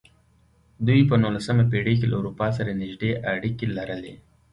دوی 0.87 1.01
په 1.09 1.15
نولسمه 1.23 1.63
پېړۍ 1.71 1.95
کې 1.99 2.07
له 2.11 2.15
اروپا 2.19 2.47
سره 2.57 2.71
نږدې 2.81 3.11
اړیکې 3.33 3.65
لرلې. 3.77 4.13